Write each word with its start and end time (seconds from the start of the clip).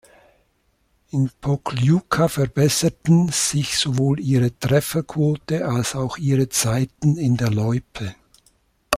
In 1.11 1.29
Pokljuka 1.41 2.27
verbesserten 2.27 3.29
sich 3.31 3.77
sowohl 3.77 4.19
ihre 4.19 4.57
Trefferquote 4.57 5.67
als 5.67 5.93
auch 5.93 6.17
ihre 6.17 6.49
Zeiten 6.49 7.17
in 7.17 7.37
der 7.37 7.51
Loipe. 7.51 8.15